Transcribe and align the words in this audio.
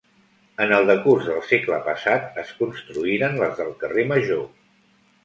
En 0.63 0.71
el 0.77 0.87
decurs 0.91 1.27
del 1.31 1.43
segle 1.49 1.77
passat 1.87 2.39
es 2.45 2.53
construïren 2.63 3.37
les 3.43 3.55
del 3.61 3.71
carrer 3.85 4.07
Major. 4.15 4.43